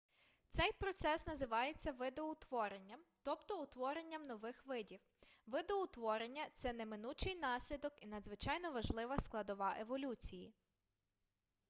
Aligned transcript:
цей 0.49 0.71
процес 0.79 1.27
називається 1.27 1.91
видоутворенням 1.91 2.99
тобто 3.23 3.63
утворенням 3.63 4.23
нових 4.23 4.65
видів 4.65 4.99
видоутворення 5.47 6.45
це 6.53 6.73
неминучий 6.73 7.35
наслідок 7.35 7.93
і 8.01 8.07
надзвичайно 8.07 8.71
важлива 8.71 9.17
складова 9.19 9.75
еволюції 9.79 10.53